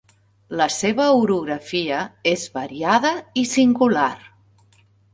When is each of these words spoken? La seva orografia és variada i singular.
La 0.61 0.65
seva 0.75 1.05
orografia 1.25 2.01
és 2.33 2.49
variada 2.59 3.15
i 3.45 3.47
singular. 3.55 4.13